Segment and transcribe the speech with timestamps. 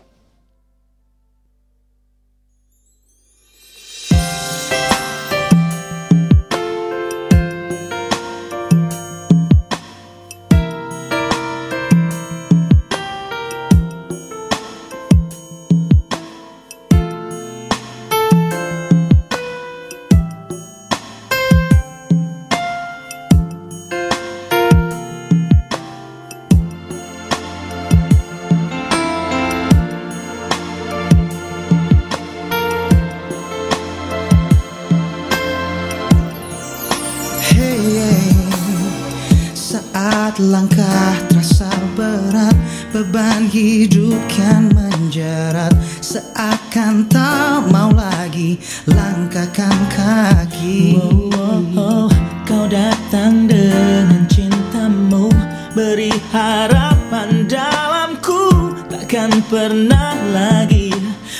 [40.42, 42.56] Langkah terasa berat
[42.92, 45.72] Beban hidup kan menjerat.
[46.04, 51.00] Seakan tak mau lagi langkahkan kaki.
[51.00, 52.08] Oh, oh, oh.
[52.44, 55.32] Kau datang dengan cintamu
[55.72, 58.76] Beri harapan dalamku.
[58.92, 60.92] Takkan pernah lagi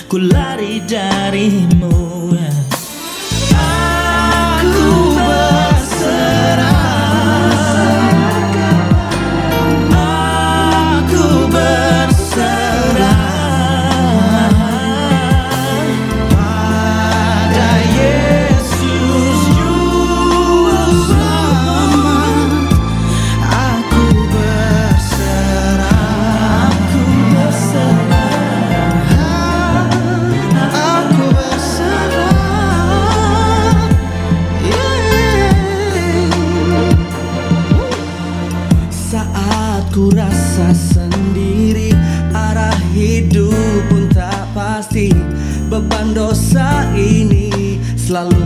[0.08, 2.32] ku lari darimu
[48.12, 48.41] selalu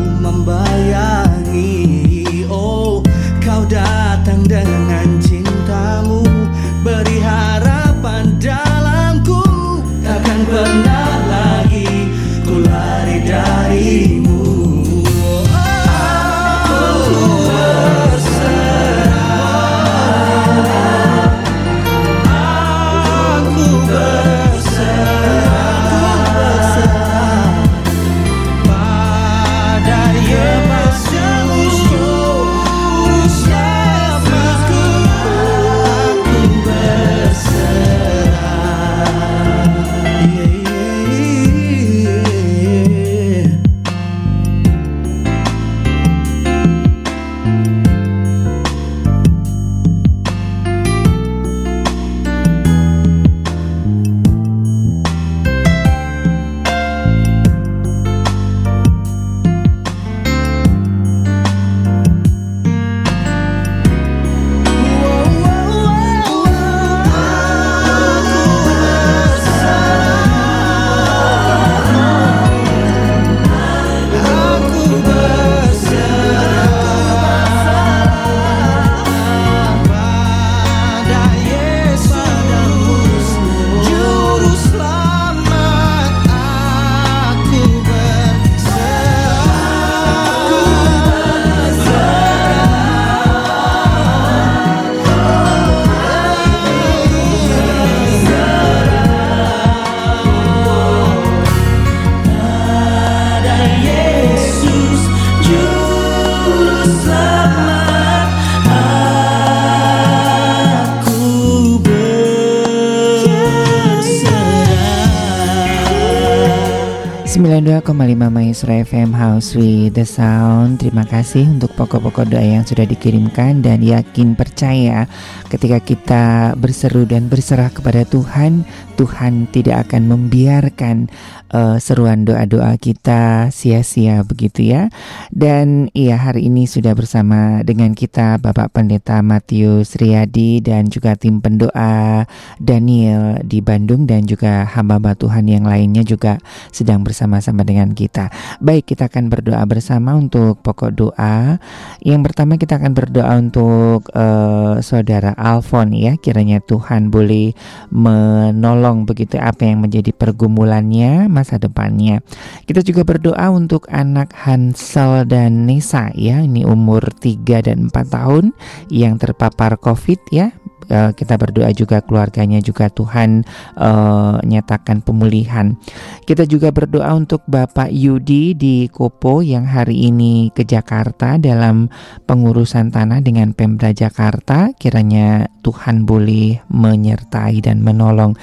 [118.07, 122.83] very 92,5 Maestro FM House with the Sound Terima kasih untuk pokok-pokok doa yang sudah
[122.83, 125.07] dikirimkan Dan yakin percaya
[125.47, 126.25] ketika kita
[126.59, 131.13] berseru dan berserah kepada Tuhan Tuhan tidak akan membiarkan
[131.53, 134.89] uh, seruan doa-doa kita sia-sia begitu ya
[135.31, 141.39] Dan iya hari ini sudah bersama dengan kita Bapak Pendeta Matius Riyadi Dan juga tim
[141.39, 142.25] pendoa
[142.59, 146.41] Daniel di Bandung Dan juga hamba-hamba Tuhan yang lainnya juga
[146.73, 148.16] sedang bersama-sama dengan kita.
[148.63, 151.61] Baik, kita akan berdoa bersama untuk pokok doa.
[152.01, 157.53] Yang pertama kita akan berdoa untuk uh, saudara Alfon ya, kiranya Tuhan boleh
[157.93, 162.25] menolong begitu apa yang menjadi pergumulannya masa depannya.
[162.65, 168.45] Kita juga berdoa untuk anak Hansel dan Nisa ya, ini umur 3 dan 4 tahun
[168.89, 170.55] yang terpapar Covid ya
[170.91, 173.47] uh, kita berdoa juga keluarganya juga Tuhan
[173.79, 175.79] uh, nyatakan pemulihan.
[176.27, 181.91] Kita juga berdoa untuk Bapak Yudi di Kopo yang hari ini ke Jakarta dalam
[182.27, 184.75] pengurusan tanah dengan Pemda Jakarta.
[184.75, 188.35] Kiranya Tuhan boleh menyertai dan menolong.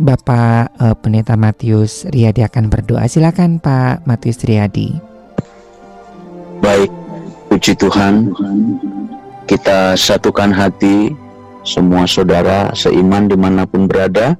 [0.00, 3.04] Bapak uh, Pendeta Matius Riyadi akan berdoa.
[3.04, 4.96] Silakan Pak Matius Riyadi.
[6.64, 6.88] Baik,
[7.52, 8.32] puji Tuhan.
[9.44, 11.12] Kita satukan hati
[11.60, 14.36] semua saudara seiman di mana pun berada,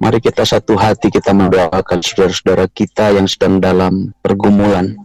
[0.00, 4.96] mari kita satu hati kita mendoakan saudara-saudara kita yang sedang dalam pergumulan.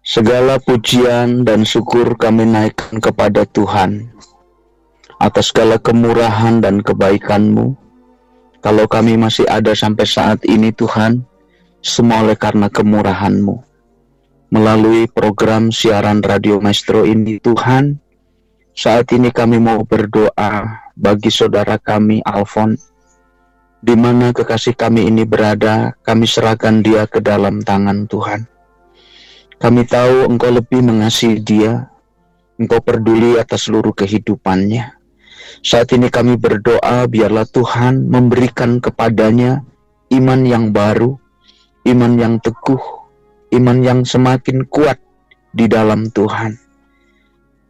[0.00, 4.10] Segala pujian dan syukur kami naikkan kepada Tuhan
[5.20, 7.76] atas segala kemurahan dan kebaikan-Mu.
[8.60, 11.22] Kalau kami masih ada sampai saat ini Tuhan,
[11.84, 13.56] semua oleh karena kemurahan-Mu.
[14.50, 18.00] Melalui program siaran Radio Maestro ini Tuhan,
[18.80, 22.80] saat ini kami mau berdoa bagi saudara kami Alfon,
[23.84, 28.48] di mana kekasih kami ini berada, kami serahkan dia ke dalam tangan Tuhan.
[29.60, 31.92] Kami tahu Engkau lebih mengasihi dia,
[32.56, 34.96] Engkau peduli atas seluruh kehidupannya.
[35.60, 39.60] Saat ini kami berdoa biarlah Tuhan memberikan kepadanya
[40.08, 41.20] iman yang baru,
[41.84, 42.80] iman yang teguh,
[43.52, 44.96] iman yang semakin kuat
[45.52, 46.69] di dalam Tuhan.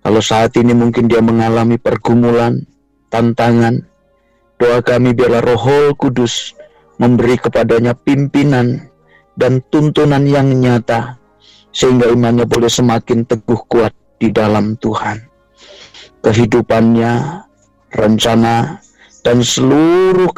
[0.01, 2.65] Kalau saat ini mungkin dia mengalami pergumulan,
[3.13, 3.85] tantangan,
[4.57, 6.57] doa kami biarlah roh kudus
[6.97, 8.89] memberi kepadanya pimpinan
[9.37, 11.21] dan tuntunan yang nyata,
[11.73, 15.21] sehingga imannya boleh semakin teguh kuat di dalam Tuhan.
[16.21, 17.13] Kehidupannya,
[17.97, 18.81] rencana,
[19.21, 20.33] dan seluruh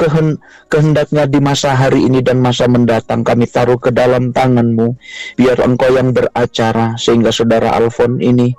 [0.67, 4.99] kehendaknya di masa hari ini dan masa mendatang kami taruh ke dalam tanganmu
[5.39, 8.51] biar engkau yang beracara sehingga saudara Alfon ini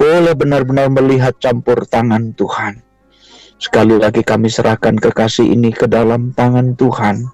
[0.00, 2.80] boleh benar-benar melihat campur tangan Tuhan.
[3.60, 7.28] Sekali lagi kami serahkan kekasih ini ke dalam tangan Tuhan.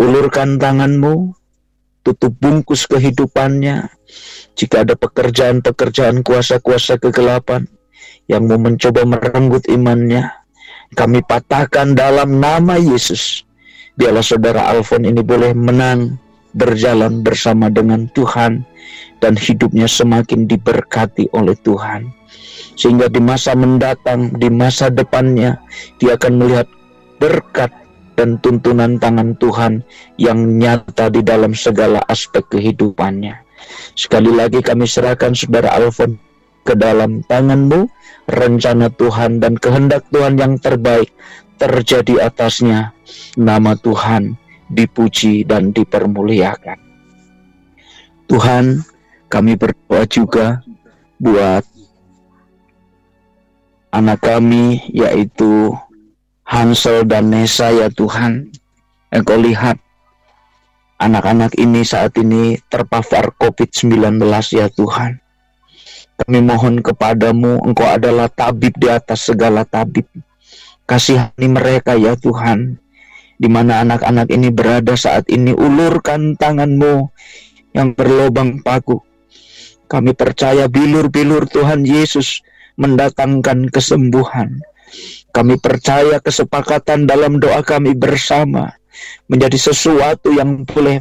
[0.00, 1.36] Ulurkan tanganmu,
[2.00, 3.92] tutup bungkus kehidupannya.
[4.56, 7.68] Jika ada pekerjaan-pekerjaan kuasa-kuasa kegelapan
[8.24, 10.32] yang mau mencoba merenggut imannya,
[10.96, 13.44] kami patahkan dalam nama Yesus.
[14.00, 16.16] Biarlah saudara Alfon ini boleh menang,
[16.56, 18.64] berjalan bersama dengan Tuhan,
[19.18, 22.10] dan hidupnya semakin diberkati oleh Tuhan.
[22.78, 25.58] Sehingga di masa mendatang, di masa depannya,
[25.98, 26.68] dia akan melihat
[27.18, 27.74] berkat
[28.14, 29.82] dan tuntunan tangan Tuhan
[30.18, 33.34] yang nyata di dalam segala aspek kehidupannya.
[33.98, 36.18] Sekali lagi kami serahkan saudara Alfon
[36.62, 37.90] ke dalam tanganmu,
[38.30, 41.10] rencana Tuhan dan kehendak Tuhan yang terbaik
[41.58, 42.94] terjadi atasnya.
[43.34, 46.78] Nama Tuhan dipuji dan dipermuliakan.
[48.28, 48.84] Tuhan,
[49.32, 50.60] kami berdoa juga
[51.16, 51.64] buat
[53.92, 55.72] anak kami yaitu
[56.44, 58.48] Hansel dan Nesa ya Tuhan.
[59.12, 59.80] Engkau lihat
[61.00, 64.20] anak-anak ini saat ini terpapar COVID-19
[64.52, 65.20] ya Tuhan.
[66.18, 70.04] Kami mohon kepadamu, Engkau adalah tabib di atas segala tabib.
[70.88, 72.80] Kasihani mereka ya Tuhan.
[73.38, 77.06] Di mana anak-anak ini berada saat ini, ulurkan tanganmu
[77.72, 78.98] yang berlobang paku
[79.88, 82.44] kami percaya bilur-bilur Tuhan Yesus
[82.76, 84.60] mendatangkan kesembuhan.
[85.32, 88.68] Kami percaya kesepakatan dalam doa kami bersama
[89.32, 91.00] menjadi sesuatu yang boleh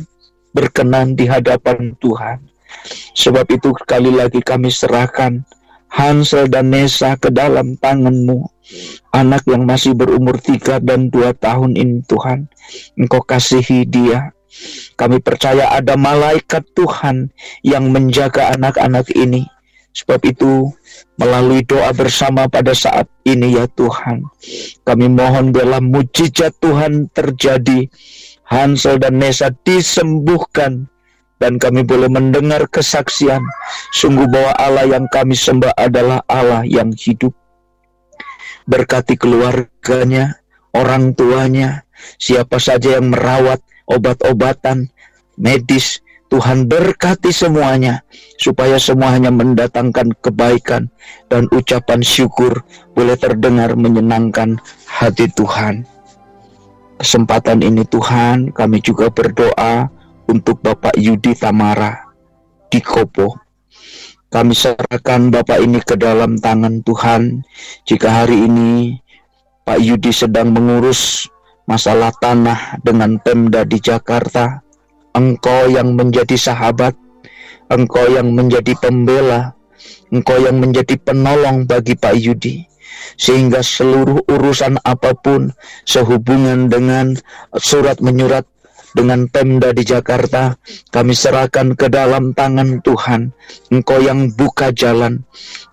[0.56, 2.48] berkenan di hadapan Tuhan.
[3.12, 5.44] Sebab itu sekali lagi kami serahkan
[5.92, 8.57] Hansel dan Nesa ke dalam tanganmu.
[9.16, 12.52] Anak yang masih berumur tiga dan dua tahun ini Tuhan.
[13.00, 14.36] Engkau kasihi dia.
[14.98, 17.30] Kami percaya ada malaikat Tuhan
[17.62, 19.46] yang menjaga anak-anak ini.
[19.98, 20.70] Sebab itu,
[21.18, 24.30] melalui doa bersama pada saat ini ya Tuhan,
[24.86, 27.90] kami mohon dalam mujizat Tuhan terjadi.
[28.48, 30.88] Hansel dan Nesa disembuhkan
[31.42, 33.44] dan kami boleh mendengar kesaksian
[33.92, 37.34] sungguh bahwa Allah yang kami sembah adalah Allah yang hidup.
[38.68, 40.44] Berkati keluarganya,
[40.76, 41.88] orang tuanya,
[42.20, 44.92] siapa saja yang merawat obat-obatan
[45.40, 48.04] medis, Tuhan berkati semuanya
[48.36, 50.92] supaya semuanya mendatangkan kebaikan
[51.32, 55.88] dan ucapan syukur boleh terdengar menyenangkan hati Tuhan.
[57.00, 59.88] Kesempatan ini Tuhan kami juga berdoa
[60.28, 61.96] untuk Bapak Yudi Tamara
[62.68, 63.47] di Kopo.
[64.28, 67.48] Kami serahkan Bapak ini ke dalam tangan Tuhan.
[67.88, 69.00] Jika hari ini
[69.64, 71.32] Pak Yudi sedang mengurus
[71.64, 74.60] masalah tanah dengan Pemda di Jakarta,
[75.16, 76.92] Engkau yang menjadi sahabat,
[77.72, 79.56] Engkau yang menjadi pembela,
[80.12, 82.68] Engkau yang menjadi penolong bagi Pak Yudi
[83.16, 85.56] sehingga seluruh urusan apa pun
[85.88, 87.16] sehubungan dengan
[87.56, 88.44] surat menyurat
[88.96, 90.56] dengan Pemda di Jakarta,
[90.94, 93.36] kami serahkan ke dalam tangan Tuhan.
[93.74, 95.26] Engkau yang buka jalan,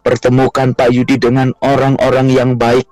[0.03, 2.89] pertemukan Pak Yudi dengan orang-orang yang baik,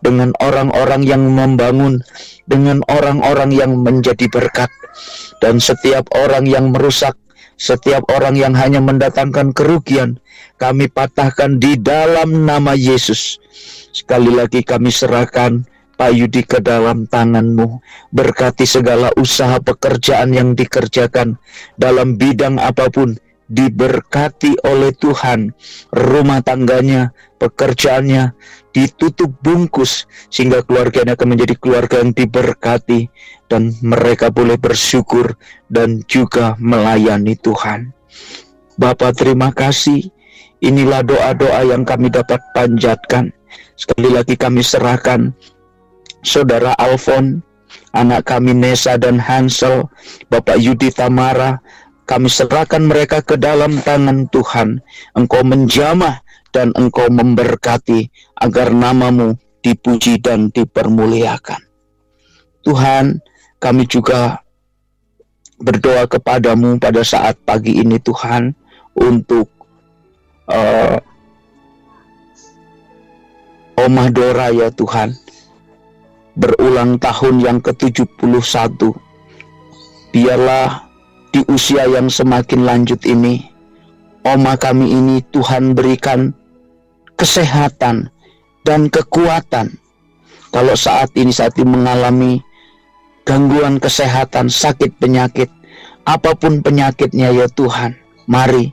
[0.00, 2.00] dengan orang-orang yang membangun,
[2.48, 4.70] dengan orang-orang yang menjadi berkat,
[5.44, 7.16] dan setiap orang yang merusak,
[7.56, 10.20] setiap orang yang hanya mendatangkan kerugian,
[10.56, 13.40] kami patahkan di dalam nama Yesus.
[13.96, 15.64] Sekali lagi kami serahkan
[15.96, 17.80] Pak Yudi ke dalam tanganmu.
[18.12, 21.40] Berkati segala usaha pekerjaan yang dikerjakan
[21.80, 23.16] dalam bidang apa pun.
[23.46, 25.56] Diberkati oleh Tuhan.
[25.94, 28.36] Rumah tangganya, pekerjaannya
[28.76, 30.04] ditutup bungkus.
[30.28, 33.08] Sehingga keluarganya akan menjadi keluarga yang diberkati.
[33.48, 35.32] Dan mereka boleh bersyukur
[35.72, 37.96] dan juga melayani Tuhan.
[38.76, 40.12] Bapak terima kasih.
[40.60, 43.32] Inilah doa-doa yang kami dapat panjatkan.
[43.76, 45.36] Sekali lagi kami serahkan
[46.26, 47.40] saudara Alfon,
[47.94, 49.86] anak kami Nesa dan Hansel,
[50.26, 51.62] Bapak Yudi Tamara,
[52.10, 54.82] kami serahkan mereka ke dalam tangan Tuhan.
[55.14, 58.10] Engkau menjamah dan engkau memberkati
[58.42, 61.62] agar namamu dipuji dan dipermuliakan.
[62.66, 63.22] Tuhan,
[63.62, 64.42] kami juga
[65.62, 68.52] berdoa kepadamu pada saat pagi ini Tuhan
[68.98, 69.48] untuk
[70.52, 70.98] uh,
[73.76, 75.25] Omah Dora ya Tuhan
[76.36, 78.92] berulang tahun yang ke-71.
[80.12, 80.86] Biarlah
[81.32, 83.44] di usia yang semakin lanjut ini,
[84.24, 86.32] oma kami ini Tuhan berikan
[87.16, 88.08] kesehatan
[88.64, 89.76] dan kekuatan.
[90.52, 92.32] Kalau saat ini saat ini mengalami
[93.28, 95.50] gangguan kesehatan, sakit penyakit,
[96.08, 97.98] apa pun penyakitnya ya Tuhan,
[98.30, 98.72] mari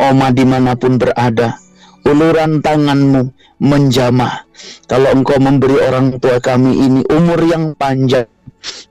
[0.00, 1.60] oma di mana pun berada,
[2.04, 3.30] uluran tanganmu
[3.60, 4.44] menjamah.
[4.88, 8.28] Kalau engkau memberi orang tua kami ini umur yang panjang,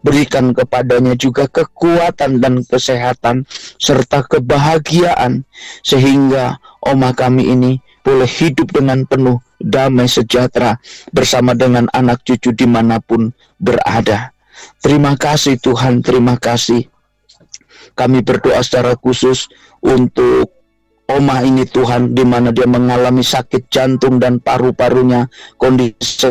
[0.02, 3.46] berikan kepadanya juga kekuatan dan kesehatan
[3.78, 5.46] serta kebahagiaan
[5.86, 10.80] sehingga oma kami ini boleh hidup dengan penuh damai sejahtera
[11.12, 14.32] bersama dengan anak cucu di mana pun berada.
[14.80, 16.88] Terima kasih Tuhan, terima kasih.
[17.96, 19.52] Kami berdoa secara khusus
[19.84, 20.59] untuk
[21.10, 25.26] Oma ini Tuhan di mana dia mengalami sakit jantung dan paru-parunya
[25.58, 26.30] kondisi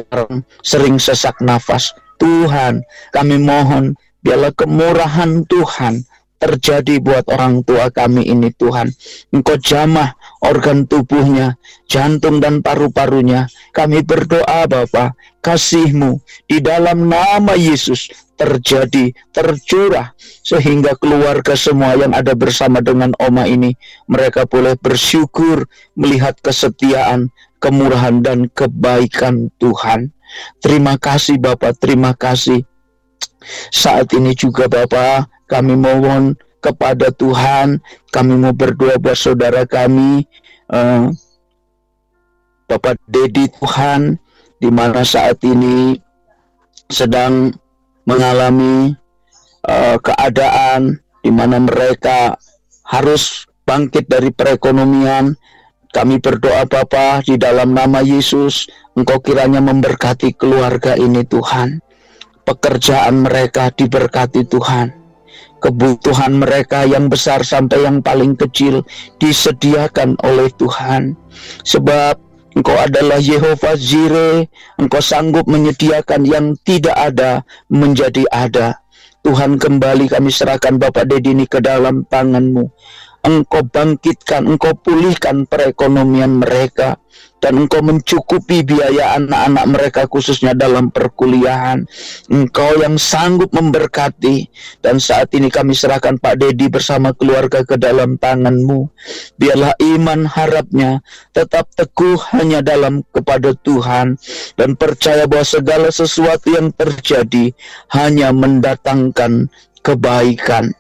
[0.63, 1.91] sering sesak nafas.
[2.19, 6.03] Tuhan, kami mohon biarlah kemurahan Tuhan
[6.39, 8.89] terjadi buat orang tua kami ini Tuhan.
[9.35, 11.59] Engkau jamah organ tubuhnya,
[11.91, 13.51] jantung dan paru-parunya.
[13.75, 20.15] Kami berdoa Bapa, kasihmu di dalam nama Yesus terjadi, tercurah
[20.47, 23.75] sehingga keluarga semua yang ada bersama dengan Oma ini
[24.07, 25.67] mereka boleh bersyukur
[25.99, 30.15] melihat kesetiaan, kemurahan dan kebaikan Tuhan.
[30.63, 32.63] Terima kasih Bapak, terima kasih.
[33.75, 37.81] Saat ini juga Bapak, kami mohon kepada Tuhan,
[38.13, 40.29] kami mau berdoa buat saudara kami,
[40.71, 41.09] uh,
[42.69, 44.21] Bapak Dedi Tuhan,
[44.61, 45.97] di mana saat ini
[46.93, 47.49] sedang
[48.05, 48.93] mengalami
[49.65, 52.37] uh, keadaan di mana mereka
[52.85, 55.33] harus bangkit dari perekonomian.
[55.89, 61.81] Kami berdoa Bapa di dalam nama Yesus, Engkau kiranya memberkati keluarga ini Tuhan.
[62.45, 64.98] Pekerjaan mereka diberkati Tuhan
[65.59, 68.87] kebutuhan mereka yang besar sampai yang paling kecil
[69.19, 71.19] disediakan oleh Tuhan.
[71.67, 74.51] Sebab Engkau adalah Yehova Zire,
[74.83, 78.83] Engkau sanggup menyediakan yang tidak ada menjadi ada.
[79.23, 82.67] Tuhan kembali kami serahkan Bapak Dedi ini ke dalam tanganmu.
[83.27, 86.97] Engkau bangkitkan, engkau pulihkan perekonomian mereka.
[87.39, 91.87] Dan Engkau mencukupi biaya anak-anak mereka khususnya dalam perkuliahan.
[92.31, 94.51] Engkau yang sanggup memberkati
[94.83, 98.91] dan saat ini kami serahkan Pak Dedi bersama keluarga ke dalam tanganmu.
[99.39, 104.19] Biarlah iman harapnya tetap teguh hanya dalam kepada Tuhan
[104.59, 107.55] dan percaya bahwa segala sesuatu yang terjadi
[107.95, 109.47] hanya mendatangkan
[109.87, 110.75] kebaikan.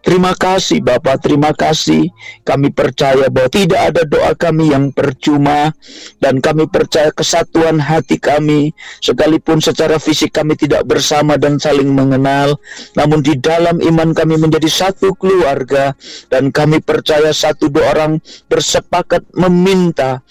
[0.00, 2.08] Terima kasih Bapak, terima kasih.
[2.46, 5.74] Kami percaya bahwa tidak ada doa kami yang percuma
[6.22, 8.70] dan kami percaya kesatuan hati kami
[9.02, 12.56] sekalipun secara fisik kami tidak bersama dan saling mengenal,
[12.94, 15.92] namun di dalam iman kami menjadi satu keluarga
[16.30, 20.22] dan kami percaya satu dua orang bersepakat meminta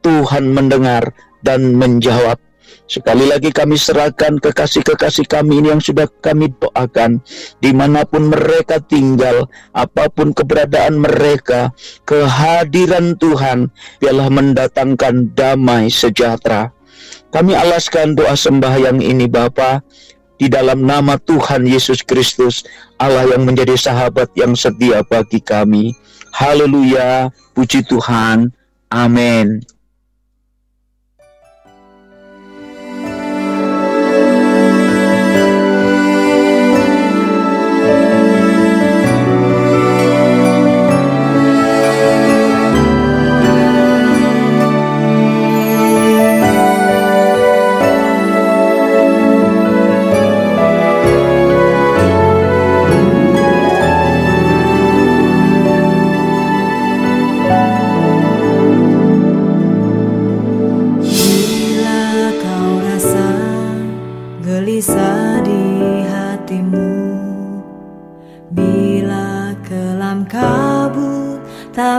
[0.00, 1.12] Tuhan mendengar
[1.44, 2.40] dan menjawab.
[2.94, 7.18] Sekali lagi kami serahkan kekasih-kekasih kami ini yang sudah kami doakan.
[7.58, 11.74] Di mana pun mereka tinggal, apa pun keberadaan mereka,
[12.06, 16.70] kehadiran Tuhan biarlah mendatangkan damai sejahtera.
[17.34, 19.82] Kami alaskan doa sembahyang ini Bapa
[20.38, 22.62] di dalam nama Tuhan Yesus Kristus,
[23.02, 25.98] Allah yang menjadi sahabat yang setia bagi kami.
[26.30, 27.26] Haleluya,
[27.58, 28.54] puji Tuhan.
[28.94, 29.73] Amin.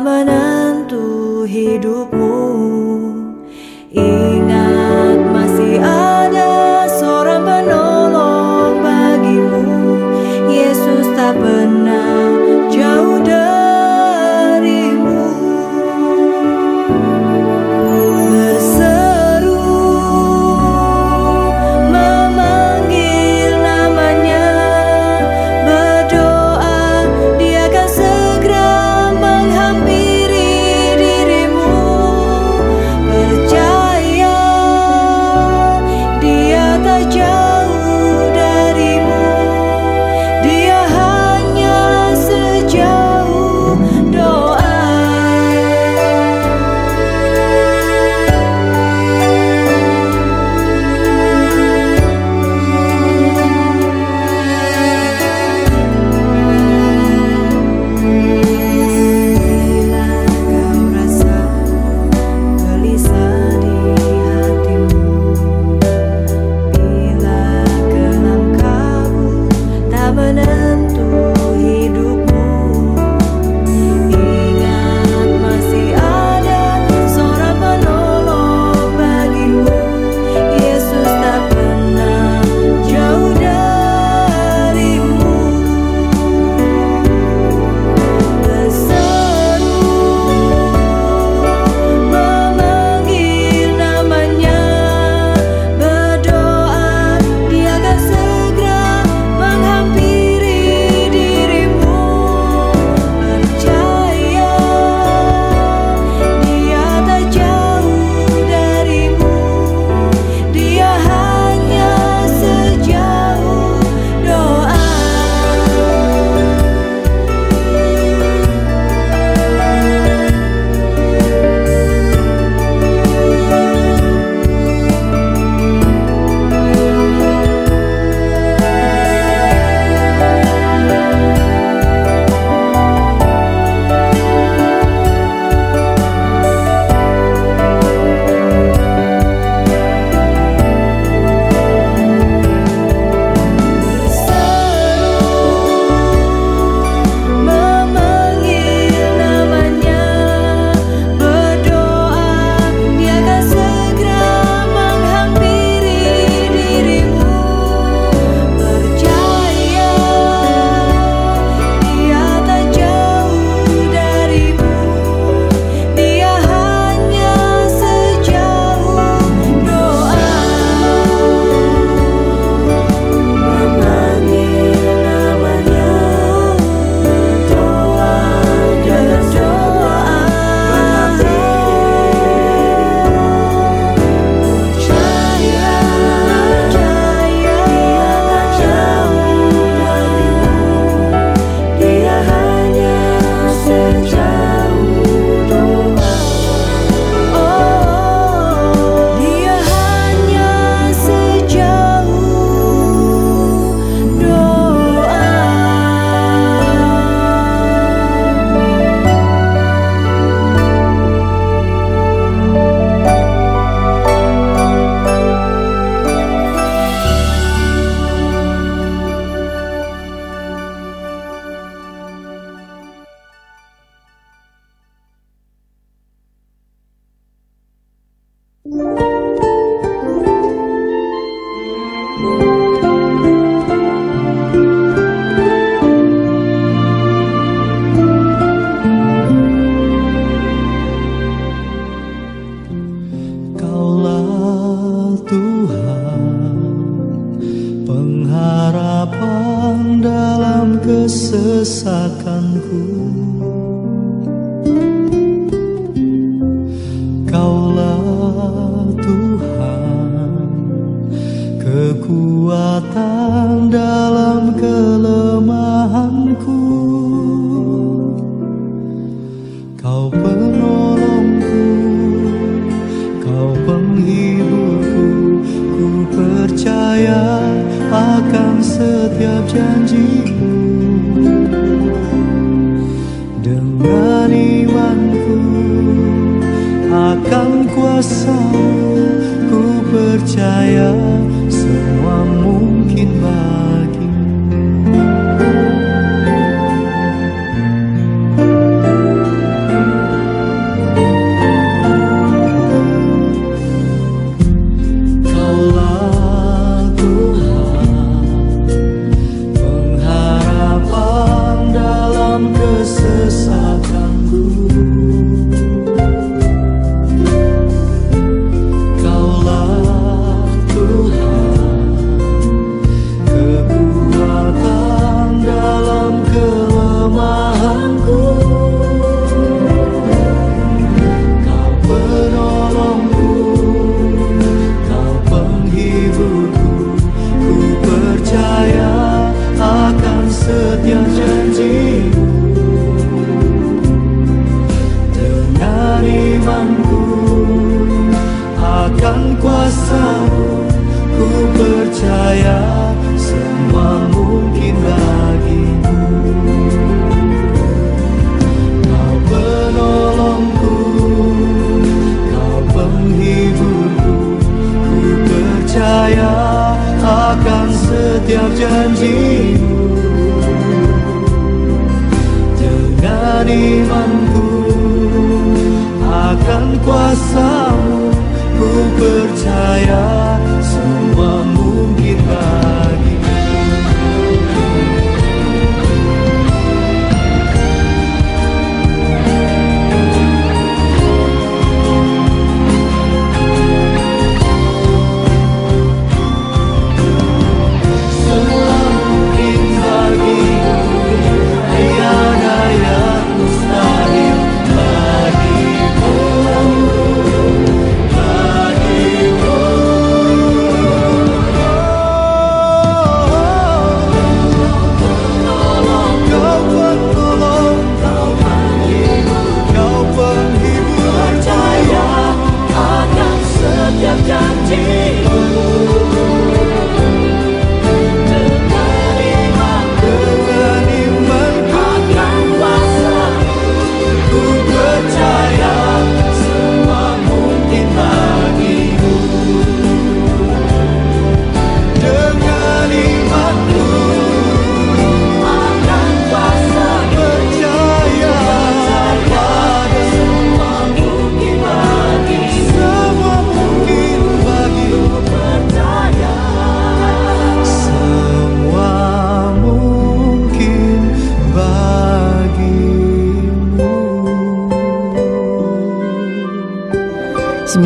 [0.01, 2.14] menentu hidup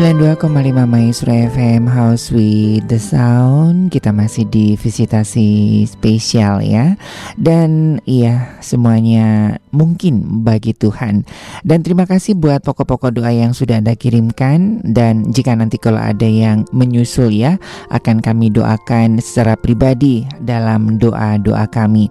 [0.00, 0.48] 92,5
[0.88, 3.92] Maestro FM House with the Sound.
[3.92, 6.96] Kita masih di visitasi spesial ya.
[7.36, 11.28] Dan iya semuanya mungkin bagi Tuhan.
[11.68, 14.80] Dan terima kasih buat pokok-pokok doa yang sudah Anda kirimkan.
[14.88, 17.60] Dan jika nanti kalau ada yang menyusul ya
[17.92, 22.08] Akan kami doakan secara pribadi dalam doa-doa kami.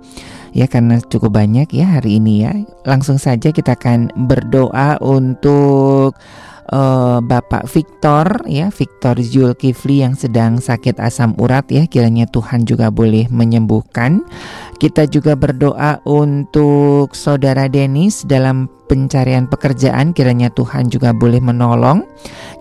[0.54, 2.54] Ya karena cukup banyak ya hari ini ya.
[2.86, 6.14] Langsung saja kita akan berdoa untuk
[6.72, 12.94] uh, Bapak Victor ya Victor Zulkifli yang sedang sakit asam urat ya kiranya Tuhan juga
[12.94, 14.24] boleh menyembuhkan
[14.80, 22.08] kita juga berdoa untuk saudara Denis dalam pencarian pekerjaan kiranya Tuhan juga boleh menolong.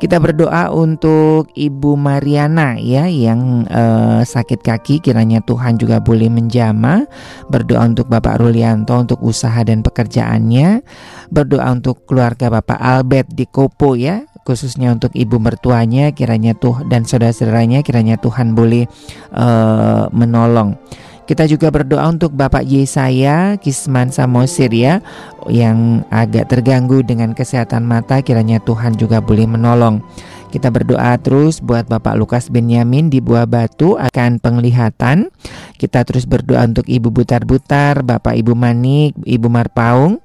[0.03, 7.07] Kita berdoa untuk Ibu Mariana ya yang uh, sakit kaki kiranya Tuhan juga boleh menjama.
[7.49, 10.83] Berdoa untuk Bapak Rulianto untuk usaha dan pekerjaannya.
[11.29, 17.05] Berdoa untuk keluarga Bapak Albert di Kopo ya khususnya untuk ibu mertuanya kiranya tuh dan
[17.05, 18.89] saudara-saudaranya kiranya Tuhan boleh
[19.37, 20.81] uh, menolong.
[21.29, 25.05] Kita juga berdoa untuk Bapak Yesaya Kisman Samosir ya
[25.45, 30.01] yang agak terganggu dengan kesehatan mata kiranya Tuhan juga boleh menolong.
[30.49, 35.29] Kita berdoa terus buat Bapak Lukas Benyamin di Buah Batu akan penglihatan.
[35.77, 40.25] Kita terus berdoa untuk Ibu Butar-Butar, Bapak Ibu Manik, Ibu Marpaung,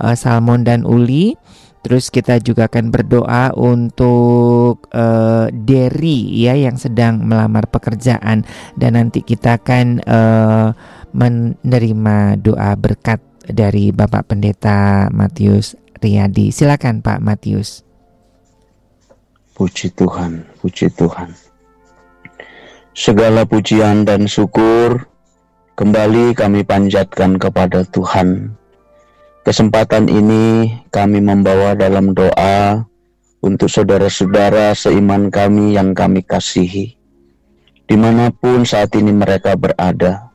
[0.00, 1.36] uh, Salmon dan Uli.
[1.80, 8.44] Terus kita juga akan berdoa untuk uh, Derry ya yang sedang melamar pekerjaan
[8.76, 10.76] dan nanti kita akan uh,
[11.16, 16.52] menerima doa berkat dari Bapak Pendeta Matius Riyadi.
[16.52, 17.80] Silakan Pak Matius.
[19.56, 21.32] Puji Tuhan, puji Tuhan.
[22.92, 25.08] Segala pujian dan syukur
[25.80, 28.59] kembali kami panjatkan kepada Tuhan.
[29.40, 32.84] Kesempatan ini kami membawa dalam doa
[33.40, 36.96] untuk saudara-saudara seiman kami yang kami kasihi.
[37.88, 40.30] Di mana pun saat ini mereka berada,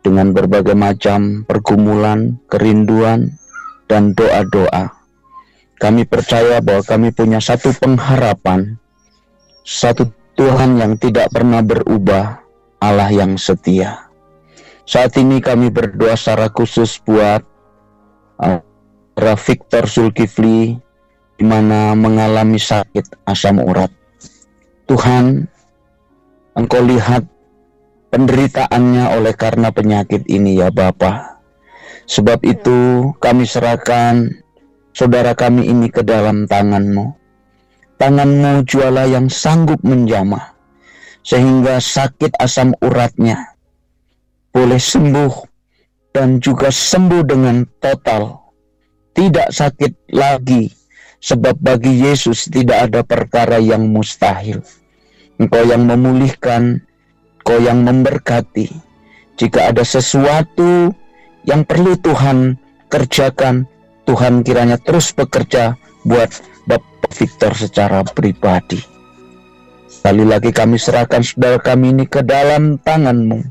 [0.00, 3.36] dengan berbagai macam pergumulan, kerinduan,
[3.90, 5.00] dan doa-doa
[5.80, 8.76] kami percaya bahwa kami punya satu pengharapan,
[9.64, 12.44] satu Tuhan yang tidak pernah berubah,
[12.84, 14.12] Allah yang setia.
[14.84, 17.40] Saat ini kami berdoa secara khusus buat
[18.40, 20.76] uh, Victor Zulkifli
[21.36, 23.88] di mana mengalami sakit asam urat.
[24.88, 25.46] Tuhan,
[26.58, 27.24] Engkau lihat
[28.10, 31.38] penderitaannya oleh karena penyakit ini ya Bapa.
[32.10, 34.34] Sebab itu kami serahkan
[34.90, 37.14] saudara kami ini ke dalam tanganmu.
[38.02, 40.56] Tanganmu jualah yang sanggup menjamah,
[41.22, 43.50] sehingga sakit asam uratnya
[44.50, 45.49] boleh sembuh
[46.10, 48.38] dan juga sembuh dengan total.
[49.14, 50.70] Tidak sakit lagi,
[51.20, 54.62] sebab bagi Yesus tidak ada perkara yang mustahil.
[55.40, 56.80] Engkau yang memulihkan,
[57.42, 58.68] engkau yang memberkati.
[59.40, 60.92] Jika ada sesuatu
[61.48, 62.60] yang perlu Tuhan
[62.92, 63.64] kerjakan,
[64.04, 66.28] Tuhan kiranya terus bekerja buat
[66.68, 68.82] Bapak Victor secara pribadi.
[70.00, 73.44] Kali lagi kami serahkan saudara kami ini ke dalam tanganmu.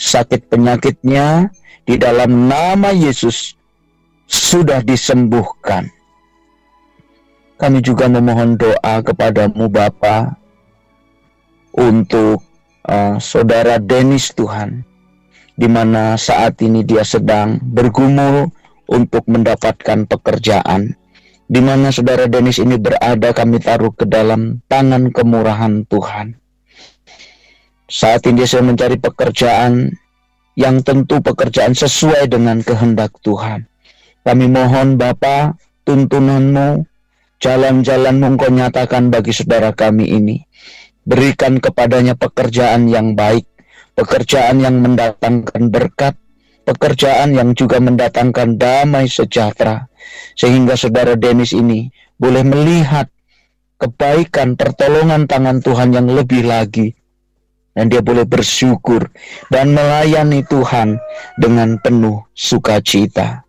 [0.00, 1.52] Sakit penyakitnya
[1.84, 3.54] di dalam nama Yesus
[4.30, 5.90] sudah disembuhkan.
[7.60, 10.32] Kami juga memohon doa kepadamu Bapa
[11.76, 12.40] untuk
[12.88, 14.80] uh, saudara Denis Tuhan,
[15.60, 18.48] di mana saat ini dia sedang bergumul
[18.88, 20.96] untuk mendapatkan pekerjaan.
[21.50, 26.38] Di mana saudara Denis ini berada kami taruh ke dalam tangan kemurahan Tuhan.
[27.90, 29.90] Saat ini saya mencari pekerjaan
[30.60, 33.64] yang tentu pekerjaan sesuai dengan kehendak Tuhan.
[34.20, 35.56] Kami mohon Bapa
[35.88, 36.84] tuntunanmu,
[37.40, 40.36] jalan-jalanmu engkau nyatakan bagi saudara kami ini.
[41.08, 43.48] Berikan kepadanya pekerjaan yang baik,
[43.96, 46.20] pekerjaan yang mendatangkan berkat,
[46.68, 49.88] pekerjaan yang juga mendatangkan damai sejahtera
[50.36, 51.88] sehingga saudara Denis ini
[52.20, 53.08] boleh melihat
[53.80, 56.99] kebaikan pertolongan tangan Tuhan yang lebih lagi
[57.80, 59.08] dan dia boleh bersyukur
[59.48, 61.00] dan melayani Tuhan
[61.40, 63.48] dengan penuh sukacita.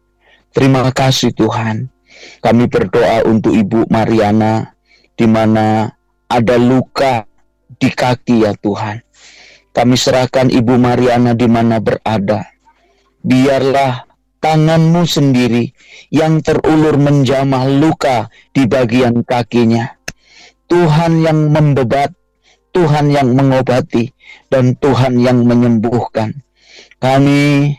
[0.56, 1.91] Terima kasih Tuhan.
[2.39, 4.72] Kami berdoa untuk Ibu Mariana
[5.20, 5.91] di mana
[6.32, 7.28] ada luka
[7.76, 9.04] di kaki ya Tuhan.
[9.76, 12.48] Kami serahkan Ibu Mariana di mana berada
[13.20, 14.08] biarlah
[14.41, 15.76] tanganmu sendiri
[16.10, 20.00] yang terulur menjamah luka di bagian kakinya.
[20.72, 22.15] Tuhan yang membebat,
[22.72, 24.10] Tuhan yang mengobati,
[24.52, 26.36] dan Tuhan yang menyembuhkan.
[27.02, 27.76] Kami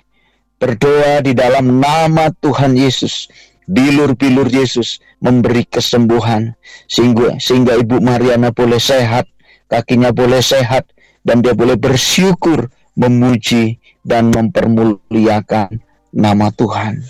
[0.58, 3.28] berdoa di dalam nama Tuhan Yesus,
[3.66, 6.54] bilur-bilur Yesus memberi kesembuhan
[6.90, 9.26] sehingga sehingga Ibu Mariana boleh sehat,
[9.70, 10.90] kakinya boleh sehat
[11.22, 15.78] dan dia boleh bersyukur memuji dan mempermuliakan
[16.12, 17.02] nama Tuhan.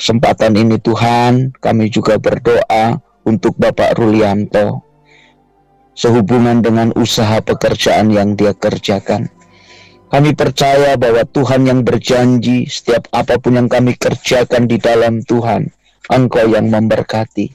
[0.00, 4.89] Kesempatan ini Tuhan, kami juga berdoa untuk Bapak Rulianto
[6.00, 9.28] sehubungan dengan usaha pekerjaan yang dia kerjakan.
[10.08, 15.70] Kami percaya bahwa Tuhan yang berjanji setiap apa pun yang kami kerjakan di dalam Tuhan,
[16.10, 17.46] Engkau yang memberkati.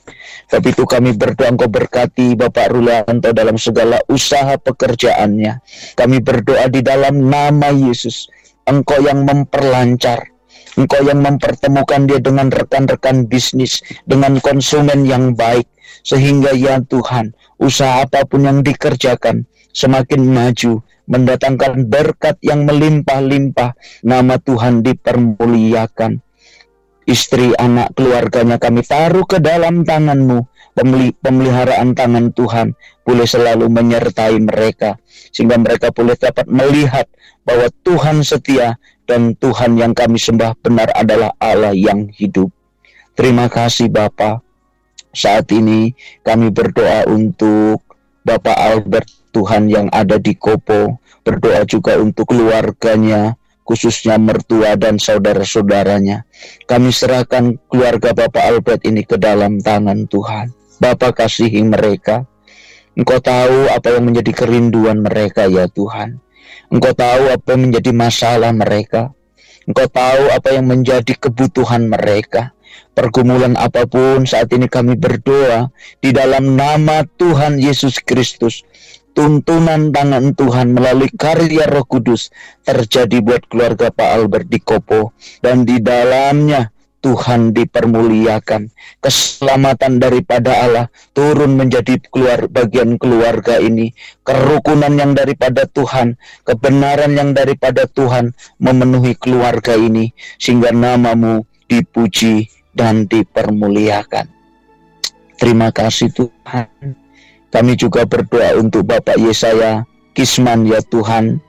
[0.47, 5.59] Tapi itu kami berdoa Engkau berkati Bapak Rulianto dalam segala usaha pekerjaannya.
[5.99, 8.31] Kami berdoa di dalam nama Yesus.
[8.63, 10.31] Engkau yang memperlancar.
[10.79, 15.67] Engkau yang mempertemukan dia dengan rekan-rekan bisnis, dengan konsumen yang baik.
[16.01, 23.77] Sehingga ya Tuhan, usaha apa pun yang dikerjakan semakin maju, mendatangkan berkat yang melimpah-limpah.
[24.03, 26.25] Nama Tuhan dipermuliakan
[27.05, 30.45] istri, anak, keluarganya kami taruh ke dalam tanganmu.
[31.23, 32.75] pemeliharaan tangan Tuhan
[33.07, 34.99] boleh selalu menyertai mereka
[35.31, 37.07] sehingga mereka boleh dapat melihat
[37.47, 38.75] bahwa Tuhan setia
[39.07, 42.51] dan Tuhan yang kami sembah benar adalah Allah yang hidup.
[43.15, 44.44] Terima kasih Bapak.
[45.15, 45.95] Saat ini
[46.27, 47.79] kami berdoa untuk
[48.27, 56.27] Bapak Albert Tuhan yang ada di Kopo, berdoa juga untuk keluarganya, khususnya mertua dan saudara-saudaranya.
[56.67, 60.51] Kami serahkan keluarga Bapak Albert ini ke dalam tangan Tuhan.
[60.83, 62.27] Bapak kasihi mereka.
[62.95, 66.19] Engkau tahu apa yang menjadi kerinduan mereka ya Tuhan.
[66.71, 69.11] Engkau tahu apa yang menjadi masalah mereka.
[69.67, 72.55] Engkau tahu apa yang menjadi kebutuhan mereka.
[72.95, 75.67] Pergumulan apa pun saat ini kami berdoa
[75.99, 78.63] di dalam nama Tuhan Yesus Kristus
[79.15, 82.29] tuntunan tangan Tuhan melalui karya Roh Kudus
[82.67, 88.73] terjadi buat keluarga Pak Albert di Kopo dan di dalamnya Tuhan dipermuliakan.
[88.97, 93.93] Keselamatan daripada Allah turun menjadi keluar bagian keluarga ini.
[94.25, 103.07] Kerukunan yang daripada Tuhan, kebenaran yang daripada Tuhan memenuhi keluarga ini sehingga namamu dipuji dan
[103.07, 104.27] dipermuliakan.
[105.39, 106.67] Terima kasih Tuhan.
[107.51, 111.39] Kami juga berdoa untuk Bapak Yesaya Kisman ya Tuhan,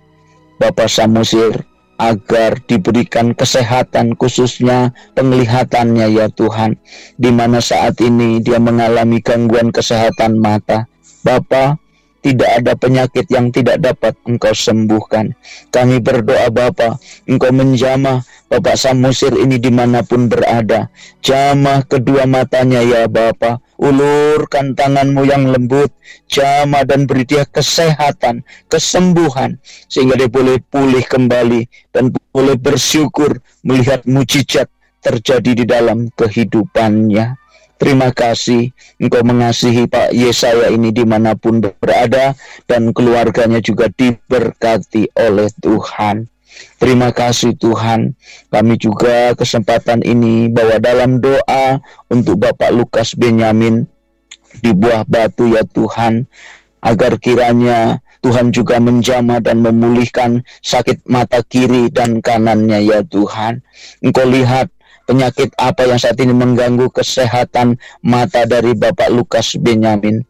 [0.58, 1.66] Bapak Samusir,
[2.02, 6.74] agar diberikan kesehatan khususnya penglihatannya ya Tuhan,
[7.16, 10.90] di mana saat ini dia mengalami gangguan kesehatan mata.
[11.22, 11.78] Bapak,
[12.26, 15.30] tidak ada penyakit yang tidak dapat engkau sembuhkan.
[15.70, 16.98] Kami berdoa Bapa,
[17.30, 20.90] engkau menjamah Bapak Samusir ini di mana pun berada.
[21.22, 23.62] Jamah kedua matanya ya Bapa.
[23.78, 25.94] Ulurkan tanganmu yang lembut.
[26.26, 29.62] Jamah dan beri dia kesehatan, kesembuhan.
[29.86, 31.94] Sehingga dia boleh pulih kembali.
[31.94, 34.66] Dan boleh bersyukur melihat mujizat
[34.98, 37.45] terjadi di dalam kehidupannya.
[37.76, 42.32] Terima kasih Engkau mengasihi Pak Yesaya ini di mana pun berada
[42.64, 46.24] dan keluarganya juga diberkati oleh Tuhan.
[46.80, 48.16] Terima kasih Tuhan.
[48.48, 53.84] Kami juga kesempatan ini bawa dalam doa untuk Bapak Lukas Benyamin
[54.64, 56.24] di buah batu ya Tuhan.
[56.80, 63.60] Agar kiranya Tuhan juga menjama dan memulihkan sakit mata kiri dan kanannya ya Tuhan.
[64.00, 64.72] Engkau lihat
[65.06, 70.26] penyakit apa yang saat ini mengganggu kesehatan mata dari Bapak Lukas Benyamin.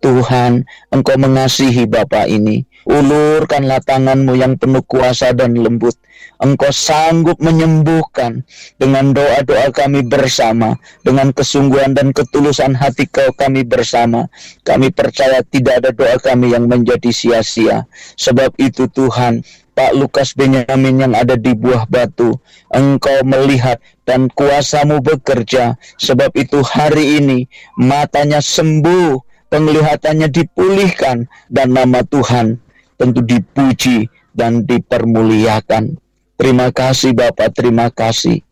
[0.00, 2.64] Tuhan, Engkau mengasihi Bapak ini.
[2.88, 5.92] Ulurkanlah tanganmu yang penuh kuasa dan lembut.
[6.40, 8.40] Engkau sanggup menyembuhkan
[8.80, 10.80] dengan doa-doa kami bersama.
[11.04, 14.24] Dengan kesungguhan dan ketulusan hati kau kami bersama.
[14.64, 17.84] Kami percaya tidak ada doa kami yang menjadi sia-sia.
[18.16, 19.44] Sebab itu Tuhan,
[19.80, 22.36] Pak Lukas Benyamin yang ada di buah batu.
[22.68, 25.80] Engkau melihat dan kuasamu bekerja.
[25.96, 27.48] Sebab itu hari ini
[27.80, 29.16] matanya sembuh
[29.48, 32.60] penglihatannya dipulihkan dan nama Tuhan
[33.00, 34.04] tentu dipuji
[34.36, 35.96] dan dipermuliakan.
[36.36, 38.44] Terima kasih Bapak, terima kasih.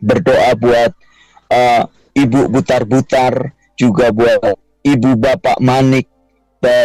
[0.00, 0.96] Berdoa buat
[1.52, 1.84] uh,
[2.16, 6.08] Ibu Butar-Butar, juga buat Ibu Bapak Manik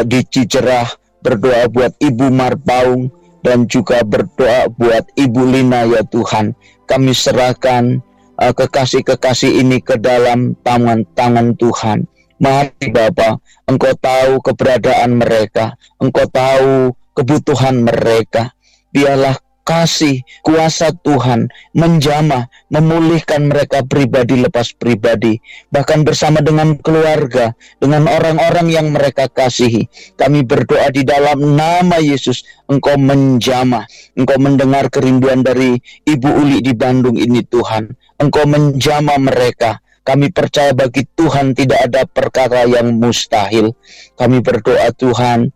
[0.03, 0.91] di Cicerah,
[1.23, 6.53] berdoa buat Ibu Marpaung, dan juga berdoa buat Ibu Lina ya Tuhan.
[6.85, 8.01] Kami serahkan
[8.37, 12.05] uh, kekasih-kekasih ini ke dalam tangan-tangan Tuhan.
[12.41, 13.37] Mari Bapa,
[13.69, 18.57] Engkau tahu keberadaan mereka, Engkau tahu kebutuhan mereka.
[18.89, 21.47] Biarlah kasih kuasa Tuhan
[21.77, 25.37] menjamah, memulihkan mereka pribadi lepas pribadi,
[25.69, 29.85] bahkan bersama dengan keluarga, dengan orang-orang yang mereka kasihi.
[30.17, 33.85] Kami berdoa di dalam nama Yesus, Engkau menjamah,
[34.17, 37.93] Engkau mendengar kerinduan dari Ibu Uli di Bandung ini Tuhan.
[38.21, 43.73] Engkau menjamah mereka, kami percaya bagi Tuhan tidak ada perkara yang mustahil.
[44.17, 45.53] Kami berdoa Tuhan,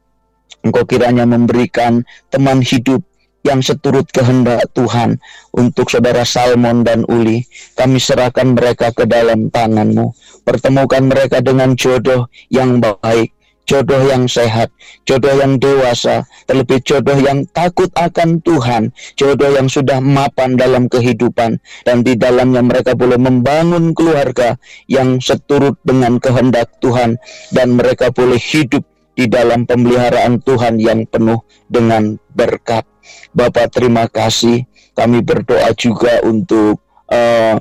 [0.65, 2.01] Engkau kiranya memberikan
[2.33, 3.05] teman hidup
[3.45, 5.21] yang seturut kehendak Tuhan
[5.53, 7.45] untuk saudara Salmon dan Uli.
[7.77, 10.11] Kami serahkan mereka ke dalam tanganmu.
[10.41, 13.35] Pertemukan mereka dengan jodoh yang baik
[13.65, 14.69] jodoh yang sehat,
[15.03, 21.57] jodoh yang dewasa, terlebih jodoh yang takut akan Tuhan, jodoh yang sudah mapan dalam kehidupan,
[21.83, 27.17] dan di dalamnya mereka boleh membangun keluarga yang seturut dengan kehendak Tuhan,
[27.51, 28.85] dan mereka boleh hidup
[29.15, 31.39] di dalam pemeliharaan Tuhan yang penuh
[31.71, 32.83] dengan berkat.
[33.31, 37.57] Bapak terima kasih, kami berdoa juga untuk uh,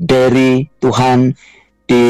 [0.00, 1.36] dari Tuhan
[1.84, 2.06] di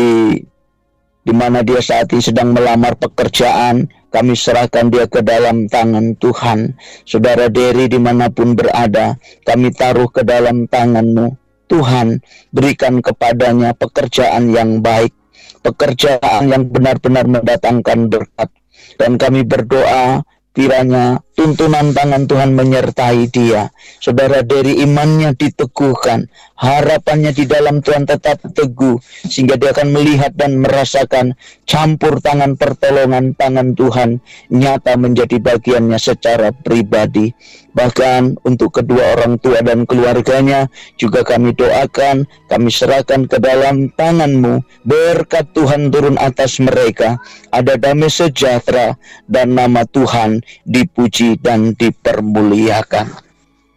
[1.24, 6.76] di mana dia saat ini sedang melamar pekerjaan, kami serahkan dia ke dalam tangan Tuhan.
[7.08, 9.16] Saudara Derry di mana pun berada,
[9.48, 11.32] kami taruh ke dalam tanganmu.
[11.64, 12.20] Tuhan,
[12.52, 15.16] berikan kepadanya pekerjaan yang baik,
[15.64, 18.52] pekerjaan yang benar-benar mendatangkan berkat.
[19.00, 20.20] Dan kami berdoa
[20.52, 23.68] kiranya tuntunan tangan Tuhan menyertai dia.
[23.98, 30.62] Saudara dari imannya diteguhkan, harapannya di dalam Tuhan tetap teguh, sehingga dia akan melihat dan
[30.62, 31.34] merasakan
[31.66, 34.22] campur tangan pertolongan tangan Tuhan
[34.54, 37.34] nyata menjadi bagiannya secara pribadi.
[37.74, 44.62] Bahkan untuk kedua orang tua dan keluarganya juga kami doakan, kami serahkan ke dalam tanganmu,
[44.86, 47.18] berkat Tuhan turun atas mereka,
[47.50, 48.94] ada damai sejahtera
[49.26, 53.08] dan nama Tuhan dipuji dipuji dan dipermuliakan.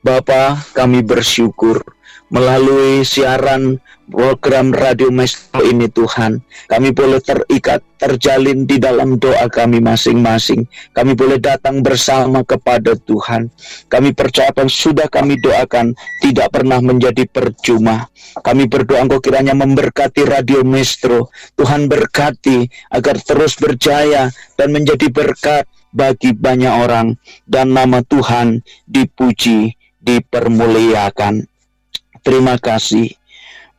[0.04, 1.80] Bapa, kami bersyukur
[2.28, 6.39] melalui siaran program Radio Maestro ini Tuhan.
[6.72, 10.64] Kami boleh terikat, terjalin di dalam doa kami masing-masing.
[10.95, 13.52] Kami boleh datang bersama kepada Tuhan.
[13.91, 15.91] Kami percaya apa sudah kami doakan
[16.24, 18.08] tidak pernah menjadi percuma.
[18.39, 21.32] Kami berdoa engkau kiranya memberkati Radio Maestro.
[21.60, 25.68] Tuhan berkati agar terus berjaya dan menjadi berkat
[25.98, 27.18] bagi banyak orang
[27.50, 31.41] dan nama Tuhan dipuji, dipermuliakan.
[32.22, 33.18] Terima kasih.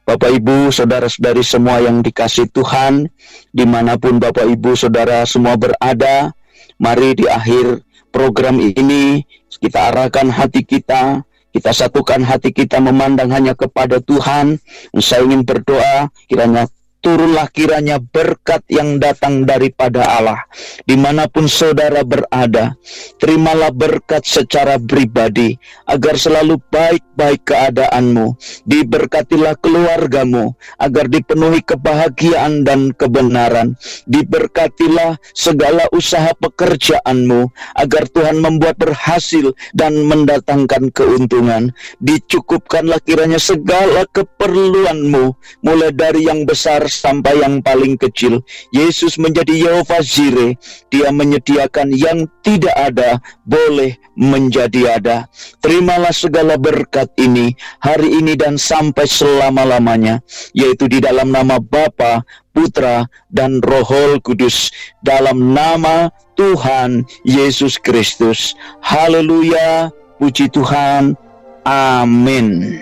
[0.03, 3.13] Bapak Ibu, Saudara-saudari semua yang dikasih Tuhan,
[3.53, 6.33] di mana pun Bapak Ibu, Saudara semua berada,
[6.81, 9.23] mari di akhir program ini
[9.61, 14.57] kita arahkan hati kita, kita satukan hati kita memandang hanya kepada Tuhan.
[14.97, 16.65] Saya ingin berdoa kiranya
[17.09, 20.45] turunlah kiranya berkat yang datang daripada Allah.
[20.85, 22.77] Di mana pun saudara berada,
[23.17, 25.57] terimalah berkat secara pribadi,
[25.89, 28.37] agar selalu baik-baik keadaanmu.
[28.69, 33.73] Diberkatilah keluargamu, agar dipenuhi kebahagiaan dan kebenaran.
[34.05, 41.73] Diberkatilah segala usaha pekerjaanmu, agar Tuhan membuat berhasil dan mendatangkan keuntungan.
[42.05, 45.33] Dicukupkanlah kiranya segala keperluanmu,
[45.65, 48.43] mulai dari yang besar sampai yang paling kecil.
[48.75, 50.59] Yesus menjadi Yehova Jireh.
[50.91, 55.31] Dia menyediakan yang tidak ada boleh menjadi ada.
[55.63, 60.19] Terimalah segala berkat ini hari ini dan sampai selama-lamanya,
[60.53, 64.75] yaitu di dalam nama Bapa, Putra, dan Roh Kudus
[65.07, 68.59] dalam nama Tuhan Yesus Kristus.
[68.83, 71.15] Haleluya, puji Tuhan.
[71.63, 72.81] Amin.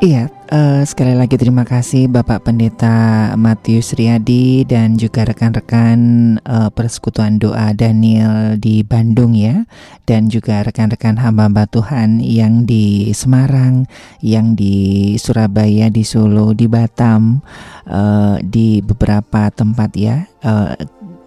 [0.00, 6.00] Iya, uh, sekali lagi terima kasih Bapak Pendeta Matius Riyadi dan juga rekan-rekan
[6.40, 9.68] uh, Persekutuan Doa Daniel di Bandung ya,
[10.08, 13.84] dan juga rekan-rekan hamba-hamba Tuhan yang di Semarang,
[14.24, 17.44] yang di Surabaya, di Solo, di Batam,
[17.84, 20.24] uh, di beberapa tempat ya.
[20.40, 20.80] Uh,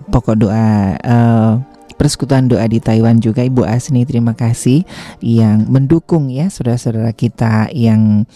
[0.10, 0.98] pokok doa.
[1.06, 1.73] Uh,
[2.04, 4.84] Persekutuan Doa di Taiwan juga Ibu Asni terima kasih
[5.24, 8.28] yang mendukung ya saudara-saudara kita yang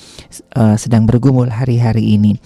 [0.56, 2.40] uh, sedang bergumul hari-hari ini.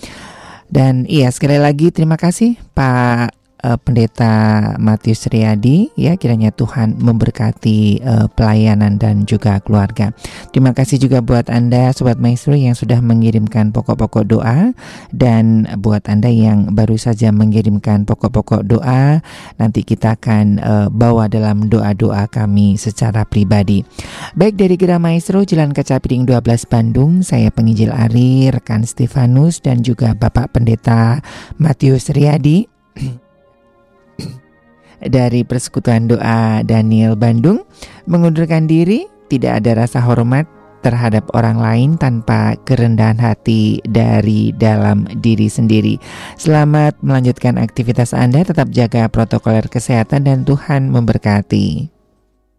[0.65, 4.33] Dan iya sekali lagi terima kasih Pak uh, Pendeta
[4.77, 10.13] Matius Riyadi ya kiranya Tuhan memberkati uh, pelayanan dan juga keluarga.
[10.51, 14.73] Terima kasih juga buat Anda sobat maestro yang sudah mengirimkan pokok-pokok doa
[15.13, 19.21] dan buat Anda yang baru saja mengirimkan pokok-pokok doa
[19.57, 23.85] nanti kita akan uh, bawa dalam doa-doa kami secara pribadi.
[24.35, 29.85] Baik dari Gera Maestro Jalan Kaca Piring 12 Bandung, saya penginjil Ari, rekan Stefanus dan
[29.85, 31.21] juga Bapak Pendeta
[31.61, 32.67] Matius Riyadi
[35.07, 37.65] dari Persekutuan Doa Daniel Bandung
[38.05, 40.45] mengundurkan diri, tidak ada rasa hormat
[40.81, 46.01] terhadap orang lain tanpa kerendahan hati dari dalam diri sendiri.
[46.35, 52.00] Selamat melanjutkan aktivitas Anda, tetap jaga protokol kesehatan dan Tuhan memberkati.